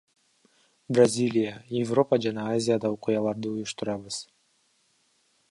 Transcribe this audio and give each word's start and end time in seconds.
Бразилия, 0.95 1.51
Европа 1.81 2.19
жана 2.25 2.47
Азияда 2.55 2.93
окуяларды 2.97 3.53
уюштурабыз. 3.53 4.19